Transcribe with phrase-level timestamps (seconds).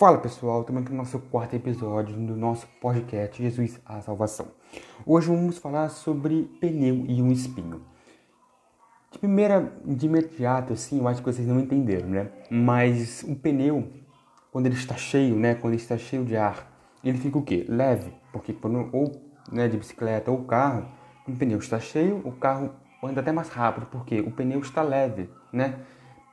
[0.00, 4.46] Fala pessoal, estamos aqui no nosso quarto episódio do nosso podcast Jesus a Salvação.
[5.04, 7.82] Hoje vamos falar sobre pneu e um espinho.
[9.12, 12.30] De primeira, de imediato, assim, eu acho que vocês não entenderam, né?
[12.50, 13.92] Mas o pneu,
[14.50, 15.54] quando ele está cheio, né?
[15.54, 16.66] Quando ele está cheio de ar,
[17.04, 17.66] ele fica o quê?
[17.68, 19.12] Leve, porque quando ou
[19.52, 20.88] né, de bicicleta ou carro,
[21.28, 22.70] o pneu está cheio, o carro
[23.04, 25.78] anda até mais rápido, porque o pneu está leve, né?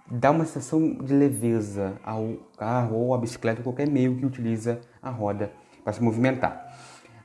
[0.09, 5.09] Dá uma sensação de leveza ao carro ou à bicicleta, qualquer meio que utiliza a
[5.09, 5.51] roda
[5.83, 6.73] para se movimentar.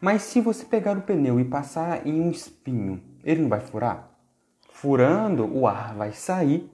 [0.00, 4.10] Mas se você pegar o pneu e passar em um espinho, ele não vai furar?
[4.72, 6.68] Furando, o ar vai sair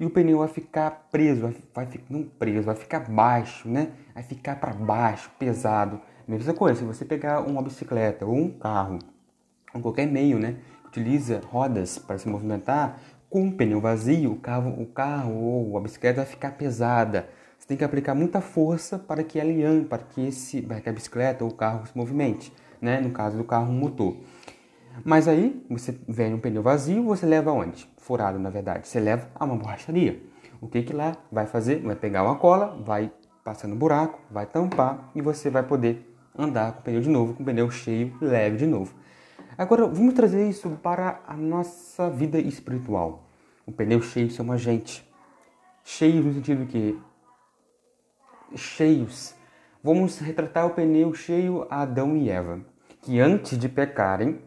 [0.00, 3.90] e o pneu vai ficar preso, vai, vai não preso, vai ficar baixo, né?
[4.14, 6.00] Vai ficar para baixo, pesado.
[6.26, 8.98] Mesma coisa, se você pegar uma bicicleta ou um carro,
[9.74, 12.98] ou qualquer meio, né, que utiliza rodas para se movimentar,
[13.32, 17.30] com o pneu vazio, o carro, o carro ou a bicicleta vai ficar pesada.
[17.58, 20.88] Você tem que aplicar muita força para que ela ande, para que, esse, para que
[20.90, 23.00] a bicicleta ou o carro se movimente, né?
[23.00, 24.18] no caso do carro, um motor.
[25.02, 27.88] Mas aí, você vem um pneu vazio, você leva aonde?
[27.96, 28.86] Furado, na verdade.
[28.86, 30.22] Você leva a uma borracharia.
[30.60, 31.80] O que que lá vai fazer?
[31.80, 33.10] Vai pegar uma cola, vai
[33.42, 37.32] passar no buraco, vai tampar e você vai poder andar com o pneu de novo,
[37.32, 38.94] com o pneu cheio, leve de novo.
[39.56, 43.28] Agora, vamos trazer isso para a nossa vida espiritual.
[43.66, 45.06] O pneu cheio somos a gente.
[45.84, 46.98] Cheios no sentido que
[48.56, 49.34] cheios.
[49.82, 52.60] Vamos retratar o pneu cheio a Adão e Eva,
[53.02, 54.40] que antes de pecarem,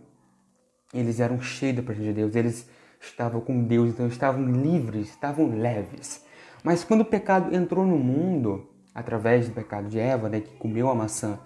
[0.93, 5.49] eles eram cheios da presença de Deus, eles estavam com Deus, então estavam livres, estavam
[5.49, 6.25] leves.
[6.63, 10.89] Mas quando o pecado entrou no mundo, através do pecado de Eva, né, que comeu
[10.89, 11.37] a maçã,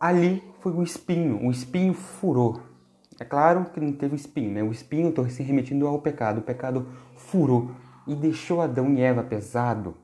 [0.00, 2.60] ali foi o espinho, o espinho furou.
[3.18, 4.62] É claro que não teve espinho, né?
[4.62, 6.38] O espinho estou se remetindo ao pecado.
[6.38, 7.70] O pecado furou
[8.06, 9.96] e deixou Adão e Eva pesado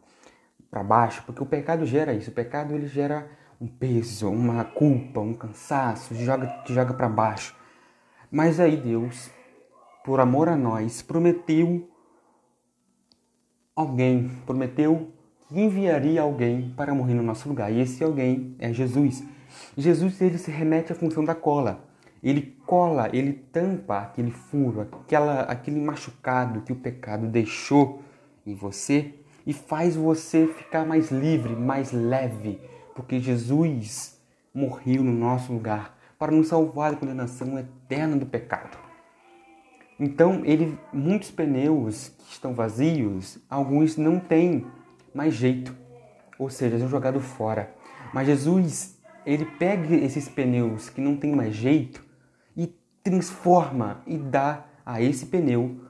[0.71, 2.31] para baixo, porque o pecado gera isso.
[2.31, 7.55] O pecado ele gera um peso, uma culpa, um cansaço, te joga, joga para baixo.
[8.31, 9.31] Mas aí Deus,
[10.03, 11.87] por amor a nós, prometeu
[13.77, 15.13] alguém, prometeu
[15.49, 17.71] que enviaria alguém para morrer no nosso lugar.
[17.71, 19.23] E esse alguém é Jesus.
[19.77, 21.85] Jesus ele se remete à função da cola.
[22.23, 28.03] Ele cola, ele tampa aquele furo, aquela, aquele machucado que o pecado deixou
[28.47, 29.15] em você
[29.45, 32.61] e faz você ficar mais livre, mais leve,
[32.95, 34.21] porque Jesus
[34.55, 38.79] morreu no nosso lugar para nos salvar da condenação eterna do pecado.
[39.99, 44.67] Então, ele, muitos pneus que estão vazios, alguns não têm
[45.15, 45.77] mais jeito,
[46.39, 47.75] ou seja, são jogados fora.
[48.13, 52.05] Mas Jesus ele pega esses pneus que não tem mais jeito
[52.57, 52.67] e
[53.03, 55.81] transforma e dá a esse pneu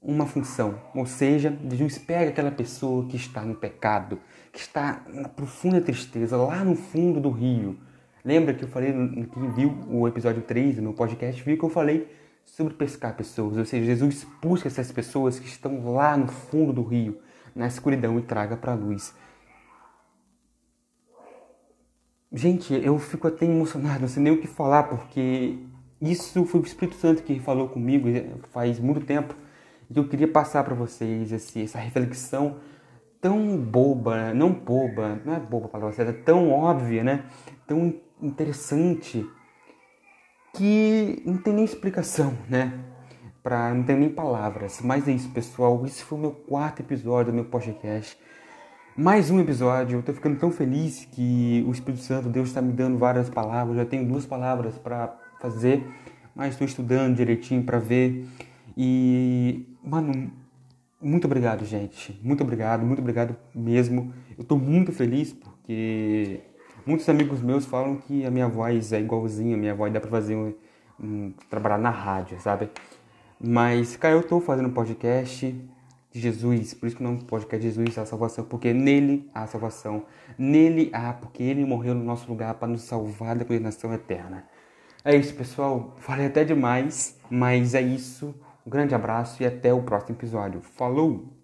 [0.00, 0.78] uma função.
[0.94, 4.20] Ou seja, Jesus pega aquela pessoa que está no pecado,
[4.52, 7.76] que está na profunda tristeza, lá no fundo do rio.
[8.24, 12.08] Lembra que eu falei, quem viu o episódio 3 no podcast, viu que eu falei
[12.44, 13.56] sobre pescar pessoas.
[13.56, 17.18] Ou seja, Jesus busca essas pessoas que estão lá no fundo do rio,
[17.54, 19.12] na escuridão e traga para a luz.
[22.36, 25.56] Gente, eu fico até emocionado, não sei nem o que falar, porque
[25.98, 28.10] isso foi o Espírito Santo que falou comigo
[28.52, 29.34] faz muito tempo.
[29.88, 32.58] E eu queria passar para vocês esse, essa reflexão
[33.22, 37.24] tão boba, não boba, não é boba a palavra certa, tão óbvia, né?
[37.66, 39.26] Tão interessante,
[40.52, 42.78] que não tem nem explicação, né?
[43.42, 44.82] Pra, não tem nem palavras.
[44.82, 45.86] Mas é isso, pessoal.
[45.86, 48.18] Esse foi o meu quarto episódio do meu podcast
[48.96, 49.98] mais um episódio.
[49.98, 53.76] Eu tô ficando tão feliz que o Espírito Santo, Deus está me dando várias palavras.
[53.76, 55.86] Eu já tenho duas palavras para fazer,
[56.34, 58.26] mas estou estudando direitinho para ver.
[58.74, 60.32] E, mano,
[61.00, 62.18] muito obrigado, gente.
[62.22, 64.14] Muito obrigado, muito obrigado mesmo.
[64.36, 66.40] Eu tô muito feliz porque
[66.86, 70.10] muitos amigos meus falam que a minha voz é igualzinha, a minha voz dá para
[70.10, 70.54] fazer um,
[70.98, 72.70] um, trabalhar na rádio, sabe?
[73.38, 75.54] Mas, cara, eu tô fazendo podcast
[76.16, 80.04] de Jesus, por isso que não pode que Jesus a salvação, porque nele há salvação,
[80.38, 84.44] nele há, porque ele morreu no nosso lugar para nos salvar da condenação eterna.
[85.04, 85.94] É isso, pessoal.
[85.98, 88.34] Falei até demais, mas é isso.
[88.66, 90.60] Um grande abraço e até o próximo episódio.
[90.60, 91.36] Falou!